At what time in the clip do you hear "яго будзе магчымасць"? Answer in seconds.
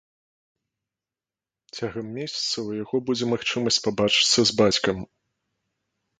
2.81-3.81